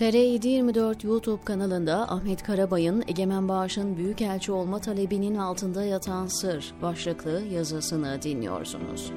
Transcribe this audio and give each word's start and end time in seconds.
TR724 0.00 1.06
YouTube 1.06 1.44
kanalında 1.44 2.10
Ahmet 2.10 2.42
Karabay'ın 2.42 3.04
Egemen 3.08 3.48
Bağış'ın 3.48 3.96
büyükelçi 3.96 4.52
olma 4.52 4.78
talebinin 4.80 5.34
altında 5.34 5.84
yatan 5.84 6.26
sır 6.26 6.74
başlıklı 6.82 7.42
yazısını 7.52 8.22
dinliyorsunuz. 8.22 9.12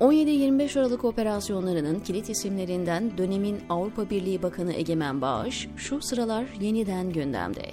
17-25 0.00 0.80
Aralık 0.80 1.04
operasyonlarının 1.04 2.00
kilit 2.00 2.30
isimlerinden 2.30 3.18
dönemin 3.18 3.60
Avrupa 3.68 4.10
Birliği 4.10 4.42
Bakanı 4.42 4.72
Egemen 4.72 5.20
Bağış 5.20 5.68
şu 5.76 6.00
sıralar 6.00 6.44
yeniden 6.60 7.10
gündemde. 7.10 7.66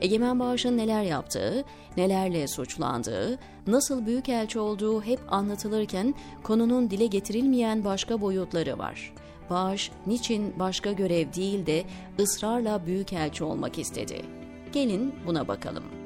Egemen 0.00 0.40
Bağış'ın 0.40 0.76
neler 0.76 1.02
yaptığı, 1.02 1.64
nelerle 1.96 2.48
suçlandığı, 2.48 3.38
nasıl 3.66 4.06
büyükelçi 4.06 4.58
olduğu 4.58 5.02
hep 5.02 5.20
anlatılırken 5.28 6.14
konunun 6.42 6.90
dile 6.90 7.06
getirilmeyen 7.06 7.84
başka 7.84 8.20
boyutları 8.20 8.78
var. 8.78 9.12
Bağış 9.50 9.90
niçin 10.06 10.54
başka 10.58 10.92
görev 10.92 11.32
değil 11.32 11.66
de 11.66 11.84
ısrarla 12.20 12.86
büyükelçi 12.86 13.44
olmak 13.44 13.78
istedi? 13.78 14.22
Gelin 14.72 15.14
buna 15.26 15.48
bakalım. 15.48 16.01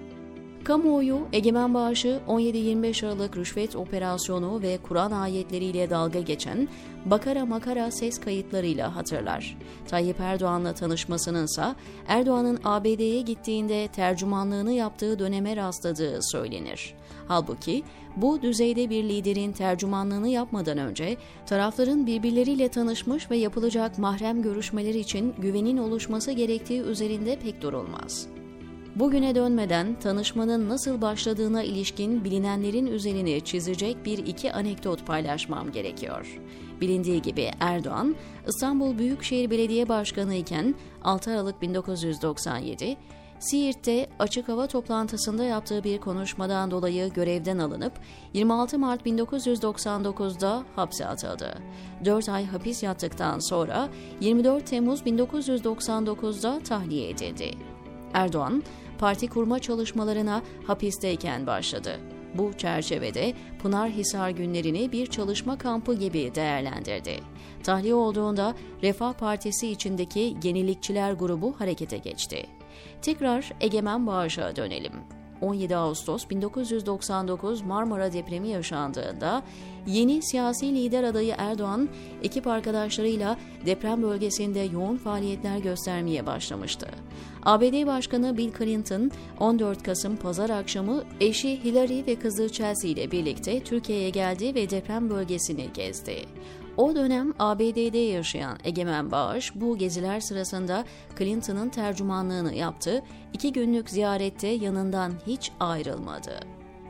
Kamuoyu 0.66 1.18
Egemen 1.32 1.74
Bağış'ı 1.74 2.20
17-25 2.28 3.06
Aralık 3.06 3.36
rüşvet 3.36 3.76
operasyonu 3.76 4.62
ve 4.62 4.78
Kur'an 4.82 5.10
ayetleriyle 5.10 5.90
dalga 5.90 6.20
geçen 6.20 6.68
Bakara 7.04 7.46
Makara 7.46 7.90
ses 7.90 8.20
kayıtlarıyla 8.20 8.96
hatırlar. 8.96 9.58
Tayyip 9.88 10.20
Erdoğan'la 10.20 10.74
tanışmasınınsa 10.74 11.76
Erdoğan'ın 12.08 12.60
ABD'ye 12.64 13.20
gittiğinde 13.20 13.88
tercümanlığını 13.88 14.72
yaptığı 14.72 15.18
döneme 15.18 15.56
rastladığı 15.56 16.22
söylenir. 16.22 16.94
Halbuki 17.28 17.82
bu 18.16 18.42
düzeyde 18.42 18.90
bir 18.90 19.04
liderin 19.04 19.52
tercümanlığını 19.52 20.28
yapmadan 20.28 20.78
önce 20.78 21.16
tarafların 21.46 22.06
birbirleriyle 22.06 22.68
tanışmış 22.68 23.30
ve 23.30 23.36
yapılacak 23.36 23.98
mahrem 23.98 24.42
görüşmeler 24.42 24.94
için 24.94 25.34
güvenin 25.38 25.76
oluşması 25.76 26.32
gerektiği 26.32 26.80
üzerinde 26.80 27.38
pek 27.38 27.62
durulmaz. 27.62 28.28
Bugüne 28.96 29.34
dönmeden 29.34 30.00
tanışmanın 30.00 30.68
nasıl 30.68 31.02
başladığına 31.02 31.62
ilişkin 31.62 32.24
bilinenlerin 32.24 32.86
üzerine 32.86 33.40
çizecek 33.40 34.04
bir 34.04 34.18
iki 34.18 34.52
anekdot 34.52 35.06
paylaşmam 35.06 35.72
gerekiyor. 35.72 36.40
Bilindiği 36.80 37.22
gibi 37.22 37.50
Erdoğan, 37.60 38.16
İstanbul 38.48 38.98
Büyükşehir 38.98 39.50
Belediye 39.50 39.88
Başkanı 39.88 40.34
iken 40.34 40.74
6 41.04 41.30
Aralık 41.30 41.62
1997, 41.62 42.96
Siirt'te 43.38 44.06
açık 44.18 44.48
hava 44.48 44.66
toplantısında 44.66 45.44
yaptığı 45.44 45.84
bir 45.84 45.98
konuşmadan 45.98 46.70
dolayı 46.70 47.12
görevden 47.12 47.58
alınıp 47.58 47.92
26 48.34 48.78
Mart 48.78 49.06
1999'da 49.06 50.64
hapse 50.76 51.06
atıldı. 51.06 51.58
4 52.04 52.28
ay 52.28 52.46
hapis 52.46 52.82
yattıktan 52.82 53.38
sonra 53.38 53.88
24 54.20 54.66
Temmuz 54.66 55.00
1999'da 55.00 56.60
tahliye 56.60 57.10
edildi. 57.10 57.50
Erdoğan, 58.14 58.62
parti 58.98 59.28
kurma 59.28 59.58
çalışmalarına 59.58 60.42
hapisteyken 60.66 61.46
başladı. 61.46 62.00
Bu 62.34 62.52
çerçevede 62.58 63.34
Pınarhisar 63.62 64.30
günlerini 64.30 64.92
bir 64.92 65.06
çalışma 65.06 65.58
kampı 65.58 65.94
gibi 65.94 66.34
değerlendirdi. 66.34 67.20
Tahliye 67.62 67.94
olduğunda 67.94 68.54
Refah 68.82 69.12
Partisi 69.12 69.68
içindeki 69.68 70.36
yenilikçiler 70.42 71.12
grubu 71.12 71.60
harekete 71.60 71.98
geçti. 71.98 72.46
Tekrar 73.02 73.52
Egemen 73.60 74.06
Bağış'a 74.06 74.56
dönelim. 74.56 75.15
17 75.40 75.76
Ağustos 75.76 76.30
1999 76.30 77.62
Marmara 77.62 78.12
depremi 78.12 78.48
yaşandığında 78.48 79.42
yeni 79.86 80.22
siyasi 80.22 80.74
lider 80.74 81.04
adayı 81.04 81.34
Erdoğan 81.38 81.88
ekip 82.22 82.46
arkadaşlarıyla 82.46 83.36
deprem 83.66 84.02
bölgesinde 84.02 84.60
yoğun 84.60 84.96
faaliyetler 84.96 85.58
göstermeye 85.58 86.26
başlamıştı. 86.26 86.86
ABD 87.42 87.86
Başkanı 87.86 88.36
Bill 88.36 88.52
Clinton 88.58 89.10
14 89.40 89.82
Kasım 89.82 90.16
pazar 90.16 90.50
akşamı 90.50 91.02
eşi 91.20 91.64
Hillary 91.64 92.06
ve 92.06 92.14
kızı 92.14 92.48
Chelsea 92.52 92.90
ile 92.90 93.10
birlikte 93.10 93.60
Türkiye'ye 93.60 94.10
geldi 94.10 94.54
ve 94.54 94.70
deprem 94.70 95.10
bölgesini 95.10 95.68
gezdi. 95.74 96.16
O 96.76 96.94
dönem 96.94 97.34
ABD'de 97.38 97.98
yaşayan 97.98 98.58
Egemen 98.64 99.10
Bağış 99.10 99.52
bu 99.54 99.78
geziler 99.78 100.20
sırasında 100.20 100.84
Clinton'ın 101.18 101.68
tercümanlığını 101.68 102.54
yaptı, 102.54 103.02
iki 103.32 103.52
günlük 103.52 103.90
ziyarette 103.90 104.48
yanından 104.48 105.12
hiç 105.26 105.52
ayrılmadı. 105.60 106.40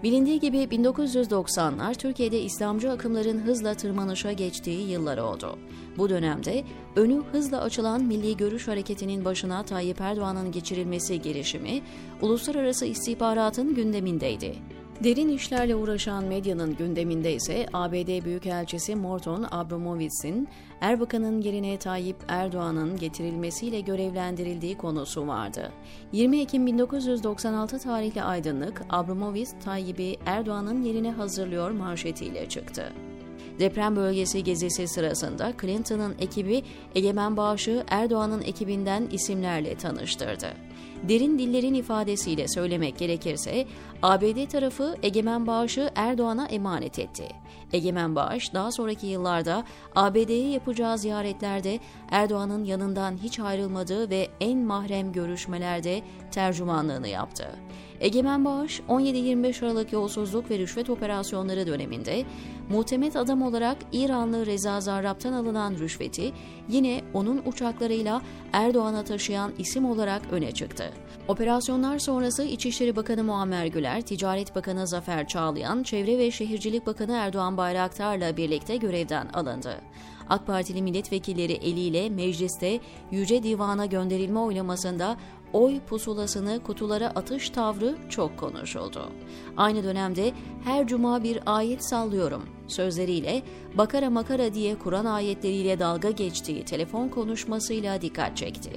Bilindiği 0.03 0.41
gibi 0.41 0.57
1990'lar 0.57 1.95
Türkiye'de 1.95 2.41
İslamcı 2.41 2.91
akımların 2.91 3.39
hızla 3.39 3.75
tırmanışa 3.75 4.33
geçtiği 4.33 4.91
yıllar 4.91 5.19
oldu. 5.19 5.59
Bu 5.99 6.09
dönemde 6.09 6.65
önü 6.97 7.23
hızla 7.33 7.61
açılan 7.61 8.05
Milli 8.05 8.37
Görüş 8.37 8.69
Hareketi'nin 8.69 9.25
başına 9.25 9.63
Tayyip 9.63 10.01
Erdoğan'ın 10.01 10.53
geçirilmesi 10.53 11.23
girişimi 11.23 11.83
uluslararası 12.23 12.87
istihbaratın 12.87 13.75
gündemindeydi. 13.75 14.55
Derin 15.05 15.29
işlerle 15.29 15.75
uğraşan 15.75 16.25
medyanın 16.25 16.77
gündeminde 16.77 17.33
ise 17.33 17.67
ABD 17.73 18.25
Büyükelçisi 18.25 18.97
Morton 18.97 19.47
Abramowitz'in 19.51 20.49
Erbakan'ın 20.81 21.41
yerine 21.41 21.79
Tayyip 21.79 22.17
Erdoğan'ın 22.29 22.97
getirilmesiyle 22.97 23.81
görevlendirildiği 23.81 24.77
konusu 24.77 25.27
vardı. 25.27 25.73
20 26.12 26.41
Ekim 26.41 26.67
1996 26.67 27.79
tarihli 27.79 28.23
aydınlık 28.23 28.83
Abramowitz 28.91 29.55
Tayyip'i 29.65 30.17
Erdoğan'ın 30.27 30.83
yerine 30.83 31.11
hazırlıyor 31.11 31.71
manşetiyle 31.71 32.49
çıktı. 32.49 32.93
Deprem 33.59 33.97
bölgesi 33.97 34.45
gezisi 34.45 34.89
sırasında 34.89 35.53
Clinton'ın 35.61 36.15
ekibi 36.19 36.62
Egemen 36.95 37.37
Bağış'ı 37.37 37.85
Erdoğan'ın 37.89 38.43
ekibinden 38.43 39.09
isimlerle 39.11 39.75
tanıştırdı. 39.75 40.47
Derin 41.03 41.38
dillerin 41.38 41.75
ifadesiyle 41.75 42.48
söylemek 42.48 42.98
gerekirse 42.98 43.66
ABD 44.03 44.47
tarafı 44.48 44.97
Egemen 45.03 45.47
Bağış'ı 45.47 45.91
Erdoğan'a 45.94 46.47
emanet 46.47 46.98
etti. 46.98 47.28
Egemen 47.72 48.16
Bağış 48.16 48.54
daha 48.54 48.72
sonraki 48.72 49.06
yıllarda 49.06 49.64
ABD'ye 49.94 50.50
yapacağı 50.50 50.98
ziyaretlerde 50.98 51.78
Erdoğan'ın 52.10 52.64
yanından 52.64 53.16
hiç 53.22 53.41
ayrılmadığı 53.41 54.10
ve 54.10 54.28
en 54.41 54.59
mahrem 54.59 55.12
görüşmelerde 55.12 56.03
tercümanlığını 56.31 57.08
yaptı. 57.08 57.47
Egemen 58.00 58.44
Bağış 58.44 58.81
17-25 58.88 59.64
Aralık 59.64 59.93
yolsuzluk 59.93 60.50
ve 60.50 60.58
rüşvet 60.58 60.91
operasyonları 60.91 61.66
döneminde 61.66 62.25
muhtemet 62.69 63.16
adam 63.16 63.43
olarak 63.43 63.76
İranlı 63.93 64.47
Reza 64.47 64.81
Zarrab'tan 64.81 65.32
alınan 65.32 65.75
rüşveti 65.75 66.32
yine 66.69 67.00
onun 67.14 67.43
uçaklarıyla 67.47 68.22
Erdoğan'a 68.53 69.04
taşıyan 69.04 69.53
isim 69.58 69.84
olarak 69.84 70.22
öne 70.31 70.53
çıktı. 70.53 70.66
Operasyonlar 71.28 71.99
sonrası 71.99 72.44
İçişleri 72.44 72.97
Bakanı 72.97 73.25
Muammer 73.25 73.66
Güler, 73.66 74.03
Ticaret 74.03 74.54
Bakanı 74.54 74.87
Zafer 74.87 75.28
Çağlayan, 75.28 75.82
Çevre 75.82 76.19
ve 76.19 76.31
Şehircilik 76.31 76.87
Bakanı 76.87 77.12
Erdoğan 77.12 77.56
Bayraktar'la 77.56 78.37
birlikte 78.37 78.76
görevden 78.76 79.28
alındı. 79.28 79.81
AK 80.28 80.47
Partili 80.47 80.82
milletvekilleri 80.82 81.53
eliyle 81.53 82.10
mecliste 82.10 82.81
Yüce 83.10 83.43
Divan'a 83.43 83.87
gönderilme 83.87 84.38
oylamasında 84.38 85.16
oy 85.53 85.81
pusulasını 85.81 86.62
kutulara 86.62 87.06
atış 87.06 87.50
tavrı 87.50 87.97
çok 88.09 88.38
konuşuldu. 88.38 89.09
Aynı 89.56 89.84
dönemde 89.84 90.32
her 90.65 90.87
cuma 90.87 91.22
bir 91.22 91.38
ayet 91.47 91.84
sallıyorum 91.84 92.43
sözleriyle 92.69 93.43
bakara 93.75 94.10
makara 94.10 94.55
diye 94.55 94.78
Kur'an 94.78 95.05
ayetleriyle 95.05 95.78
dalga 95.78 96.10
geçtiği 96.10 96.65
telefon 96.65 97.09
konuşmasıyla 97.09 98.00
dikkat 98.00 98.37
çekti. 98.37 98.71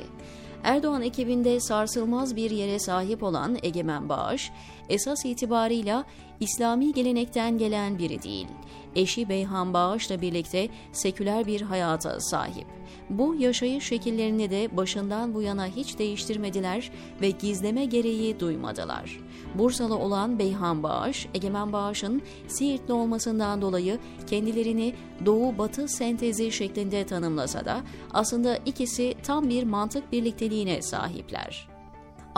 Erdoğan 0.64 1.02
ekibinde 1.02 1.59
sarsılmaz 1.59 2.36
bir 2.36 2.52
yere 2.52 2.80
sahip 2.80 3.24
olan 3.24 3.58
Egemen 3.64 4.09
Bağış, 4.09 4.52
esas 4.89 5.25
itibarıyla 5.25 6.05
İslami 6.39 6.94
gelenekten 6.94 7.58
gelen 7.58 7.99
biri 7.99 8.23
değil. 8.23 8.47
Eşi 8.96 9.29
Beyhan 9.29 9.73
Bağış'la 9.73 10.22
birlikte 10.22 10.69
seküler 10.91 11.46
bir 11.46 11.61
hayata 11.61 12.19
sahip. 12.19 12.67
Bu 13.09 13.35
yaşayış 13.35 13.84
şekillerini 13.84 14.52
de 14.52 14.78
başından 14.78 15.34
bu 15.34 15.41
yana 15.41 15.67
hiç 15.67 15.99
değiştirmediler 15.99 16.91
ve 17.22 17.29
gizleme 17.29 17.85
gereği 17.85 18.40
duymadılar. 18.40 19.19
Bursalı 19.55 19.97
olan 19.97 20.40
Beyhan 20.40 20.84
Bağış, 20.84 21.28
Egemen 21.34 21.73
Bağış'ın 21.73 22.22
Siirtli 22.47 22.93
olmasından 22.93 23.61
dolayı 23.61 23.99
kendilerini 24.28 24.93
Doğu-Batı 25.25 25.87
sentezi 25.87 26.52
şeklinde 26.52 27.05
tanımlasa 27.05 27.66
da 27.66 27.81
aslında 28.14 28.58
ikisi 28.66 29.16
tam 29.23 29.49
bir 29.49 29.64
mantık 29.64 30.11
birlikteliğine 30.11 30.81
sahipler. 30.81 31.68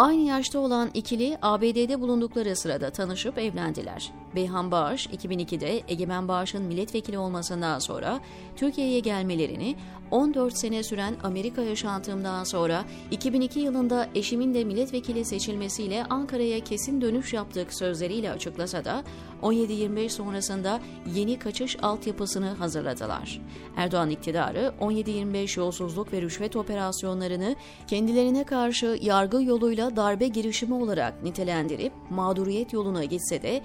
Aynı 0.01 0.21
yaşta 0.21 0.59
olan 0.59 0.89
ikili 0.93 1.37
ABD'de 1.41 2.01
bulundukları 2.01 2.55
sırada 2.55 2.89
tanışıp 2.89 3.37
evlendiler. 3.37 4.11
Beyhan 4.35 4.71
Bağış 4.71 5.07
2002'de 5.07 5.81
Egemen 5.87 6.27
Bağış'ın 6.27 6.63
milletvekili 6.63 7.17
olmasından 7.17 7.79
sonra 7.79 8.19
Türkiye'ye 8.55 8.99
gelmelerini 8.99 9.75
14 10.11 10.57
sene 10.57 10.83
süren 10.83 11.15
Amerika 11.23 11.61
yaşantımdan 11.61 12.43
sonra 12.43 12.85
2002 13.11 13.59
yılında 13.59 14.07
eşimin 14.15 14.53
de 14.53 14.63
milletvekili 14.63 15.25
seçilmesiyle 15.25 16.03
Ankara'ya 16.09 16.59
kesin 16.59 17.01
dönüş 17.01 17.33
yaptık 17.33 17.73
sözleriyle 17.73 18.31
açıklasa 18.31 18.85
da 18.85 19.03
17-25 19.41 20.09
sonrasında 20.09 20.79
yeni 21.15 21.39
kaçış 21.39 21.77
altyapısını 21.83 22.49
hazırladılar. 22.49 23.41
Erdoğan 23.77 24.09
iktidarı 24.09 24.73
17-25 24.81 25.59
yolsuzluk 25.59 26.13
ve 26.13 26.21
rüşvet 26.21 26.55
operasyonlarını 26.55 27.55
kendilerine 27.87 28.43
karşı 28.43 28.97
yargı 29.01 29.43
yoluyla 29.43 29.95
darbe 29.95 30.27
girişimi 30.27 30.73
olarak 30.73 31.23
nitelendirip 31.23 31.93
mağduriyet 32.09 32.73
yoluna 32.73 33.03
gitse 33.03 33.41
de 33.41 33.61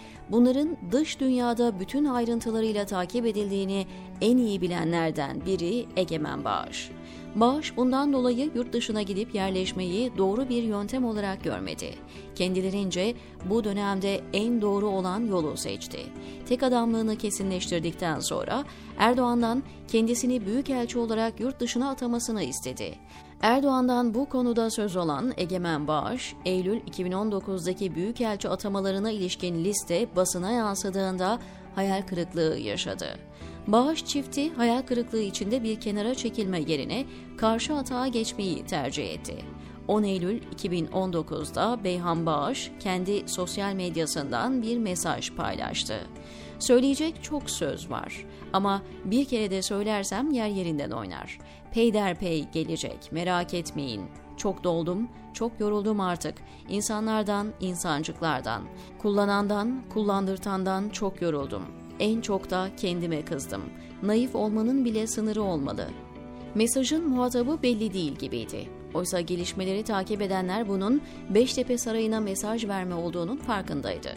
bunların 0.56 0.76
dış 0.92 1.20
dünyada 1.20 1.80
bütün 1.80 2.04
ayrıntılarıyla 2.04 2.86
takip 2.86 3.26
edildiğini 3.26 3.86
en 4.20 4.36
iyi 4.36 4.60
bilenlerden 4.60 5.46
biri 5.46 5.86
Egemen 5.96 6.44
Bağış. 6.44 6.90
Bağış 7.34 7.76
bundan 7.76 8.12
dolayı 8.12 8.50
yurt 8.54 8.72
dışına 8.72 9.02
gidip 9.02 9.34
yerleşmeyi 9.34 10.12
doğru 10.18 10.48
bir 10.48 10.62
yöntem 10.62 11.04
olarak 11.04 11.44
görmedi. 11.44 11.94
Kendilerince 12.34 13.14
bu 13.50 13.64
dönemde 13.64 14.20
en 14.32 14.62
doğru 14.62 14.88
olan 14.88 15.26
yolu 15.26 15.56
seçti. 15.56 16.00
Tek 16.48 16.62
adamlığını 16.62 17.16
kesinleştirdikten 17.16 18.20
sonra 18.20 18.64
Erdoğan'dan 18.98 19.62
kendisini 19.88 20.46
büyükelçi 20.46 20.98
olarak 20.98 21.40
yurt 21.40 21.60
dışına 21.60 21.90
atamasını 21.90 22.42
istedi. 22.42 22.94
Erdoğan'dan 23.42 24.14
bu 24.14 24.28
konuda 24.28 24.70
söz 24.70 24.96
olan 24.96 25.32
Egemen 25.36 25.88
Bağış, 25.88 26.34
Eylül 26.44 26.80
2019'daki 26.80 27.94
büyükelçi 27.94 28.48
atamalarına 28.48 29.10
ilişkin 29.10 29.64
liste 29.64 30.16
basına 30.16 30.50
yansıdığında 30.50 31.38
hayal 31.74 32.02
kırıklığı 32.02 32.58
yaşadı. 32.58 33.06
Bağış 33.66 34.04
çifti 34.04 34.54
hayal 34.54 34.82
kırıklığı 34.82 35.20
içinde 35.22 35.62
bir 35.62 35.80
kenara 35.80 36.14
çekilme 36.14 36.60
yerine 36.60 37.04
karşı 37.36 37.74
atağa 37.74 38.06
geçmeyi 38.06 38.66
tercih 38.66 39.10
etti. 39.10 39.36
10 39.88 40.02
Eylül 40.02 40.42
2019'da 40.42 41.84
Beyhan 41.84 42.26
Bağış 42.26 42.70
kendi 42.80 43.28
sosyal 43.28 43.72
medyasından 43.72 44.62
bir 44.62 44.78
mesaj 44.78 45.32
paylaştı. 45.32 46.00
Söyleyecek 46.58 47.22
çok 47.22 47.50
söz 47.50 47.90
var 47.90 48.24
ama 48.52 48.82
bir 49.04 49.24
kere 49.24 49.50
de 49.50 49.62
söylersem 49.62 50.30
yer 50.30 50.48
yerinden 50.48 50.90
oynar. 50.90 51.38
Peyderpey 51.72 52.48
gelecek 52.52 53.12
merak 53.12 53.54
etmeyin. 53.54 54.02
Çok 54.36 54.64
doldum, 54.64 55.08
çok 55.32 55.60
yoruldum 55.60 56.00
artık. 56.00 56.34
İnsanlardan, 56.68 57.52
insancıklardan, 57.60 58.62
kullanandan, 58.98 59.82
kullandırtandan 59.92 60.88
çok 60.88 61.22
yoruldum. 61.22 61.62
En 62.00 62.20
çok 62.20 62.50
da 62.50 62.68
kendime 62.76 63.24
kızdım. 63.24 63.62
Naif 64.02 64.34
olmanın 64.34 64.84
bile 64.84 65.06
sınırı 65.06 65.42
olmalı. 65.42 65.88
Mesajın 66.54 67.08
muhatabı 67.08 67.62
belli 67.62 67.92
değil 67.92 68.16
gibiydi. 68.16 68.68
Oysa 68.94 69.20
gelişmeleri 69.20 69.82
takip 69.84 70.22
edenler 70.22 70.68
bunun 70.68 71.02
Beştepe 71.30 71.78
Sarayı'na 71.78 72.20
mesaj 72.20 72.68
verme 72.68 72.94
olduğunun 72.94 73.36
farkındaydı. 73.36 74.08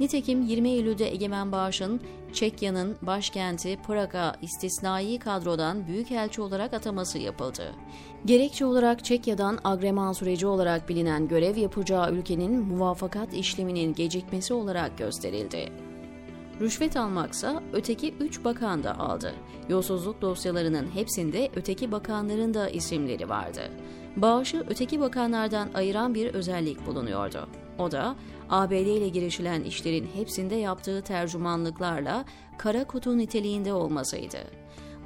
Nitekim 0.00 0.42
20 0.42 0.68
Eylül'de 0.68 1.12
Egemen 1.12 1.52
Bağış'ın 1.52 2.00
Çekya'nın 2.32 2.96
başkenti 3.02 3.78
Praga 3.86 4.36
istisnai 4.42 5.18
kadrodan 5.18 5.86
büyükelçi 5.86 6.42
olarak 6.42 6.74
ataması 6.74 7.18
yapıldı. 7.18 7.74
Gerekçe 8.24 8.64
olarak 8.64 9.04
Çekya'dan 9.04 9.58
agreman 9.64 10.12
süreci 10.12 10.46
olarak 10.46 10.88
bilinen 10.88 11.28
görev 11.28 11.56
yapacağı 11.56 12.12
ülkenin 12.12 12.60
muvafakat 12.60 13.34
işleminin 13.34 13.94
gecikmesi 13.94 14.54
olarak 14.54 14.98
gösterildi. 14.98 15.72
Rüşvet 16.60 16.96
almaksa 16.96 17.62
öteki 17.72 18.14
üç 18.20 18.44
bakan 18.44 18.84
da 18.84 18.98
aldı. 18.98 19.34
Yolsuzluk 19.68 20.22
dosyalarının 20.22 20.94
hepsinde 20.94 21.50
öteki 21.56 21.92
bakanların 21.92 22.54
da 22.54 22.68
isimleri 22.68 23.28
vardı. 23.28 23.60
Bağışı 24.16 24.64
öteki 24.68 25.00
bakanlardan 25.00 25.68
ayıran 25.74 26.14
bir 26.14 26.34
özellik 26.34 26.86
bulunuyordu. 26.86 27.48
O 27.78 27.92
da 27.92 28.16
ABD 28.50 28.72
ile 28.72 29.08
girişilen 29.08 29.62
işlerin 29.62 30.08
hepsinde 30.14 30.54
yaptığı 30.54 31.02
tercümanlıklarla 31.02 32.24
kara 32.58 32.84
kutu 32.84 33.18
niteliğinde 33.18 33.72
olmasıydı. 33.72 34.38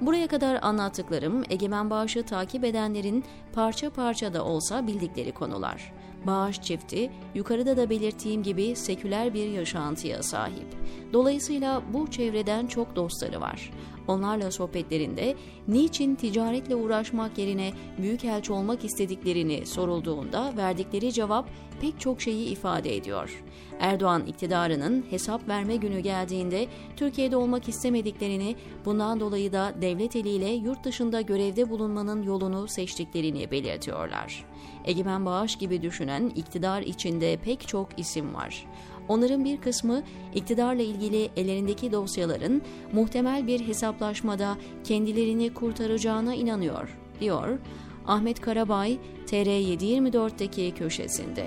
Buraya 0.00 0.26
kadar 0.26 0.58
anlattıklarım 0.62 1.42
Egemen 1.50 1.90
Bağış'ı 1.90 2.22
takip 2.22 2.64
edenlerin 2.64 3.24
parça 3.52 3.90
parça 3.90 4.34
da 4.34 4.44
olsa 4.44 4.86
bildikleri 4.86 5.32
konular. 5.32 5.92
Bağış 6.26 6.60
çifti 6.60 7.10
yukarıda 7.34 7.76
da 7.76 7.90
belirttiğim 7.90 8.42
gibi 8.42 8.76
seküler 8.76 9.34
bir 9.34 9.48
yaşantıya 9.48 10.22
sahip. 10.22 10.66
Dolayısıyla 11.12 11.82
bu 11.92 12.10
çevreden 12.10 12.66
çok 12.66 12.96
dostları 12.96 13.40
var. 13.40 13.70
Onlarla 14.08 14.50
sohbetlerinde 14.50 15.34
niçin 15.68 16.14
ticaretle 16.14 16.74
uğraşmak 16.74 17.38
yerine 17.38 17.72
büyükelçi 17.98 18.52
olmak 18.52 18.84
istediklerini 18.84 19.66
sorulduğunda 19.66 20.52
verdikleri 20.56 21.12
cevap 21.12 21.48
pek 21.80 22.00
çok 22.00 22.20
şeyi 22.20 22.48
ifade 22.48 22.96
ediyor. 22.96 23.42
Erdoğan 23.78 24.26
iktidarının 24.26 25.04
hesap 25.10 25.48
verme 25.48 25.76
günü 25.76 26.00
geldiğinde 26.00 26.66
Türkiye'de 26.96 27.36
olmak 27.36 27.68
istemediklerini, 27.68 28.56
bundan 28.84 29.20
dolayı 29.20 29.52
da 29.52 29.74
devlet 29.82 30.16
eliyle 30.16 30.50
yurt 30.50 30.84
dışında 30.84 31.20
görevde 31.20 31.70
bulunmanın 31.70 32.22
yolunu 32.22 32.68
seçtiklerini 32.68 33.50
belirtiyorlar. 33.50 34.44
Egemen 34.84 35.26
Bağış 35.26 35.56
gibi 35.56 35.82
düşünen 35.82 36.32
iktidar 36.36 36.82
içinde 36.82 37.36
pek 37.36 37.68
çok 37.68 37.88
isim 37.96 38.34
var. 38.34 38.66
Onların 39.08 39.44
bir 39.44 39.60
kısmı 39.60 40.02
iktidarla 40.34 40.82
ilgili 40.82 41.30
ellerindeki 41.36 41.92
dosyaların 41.92 42.62
muhtemel 42.92 43.46
bir 43.46 43.66
hesaplaşmada 43.66 44.56
kendilerini 44.84 45.54
kurtaracağına 45.54 46.34
inanıyor, 46.34 46.98
diyor 47.20 47.58
Ahmet 48.06 48.40
Karabay 48.40 48.98
TR724'deki 49.26 50.74
köşesinde. 50.74 51.46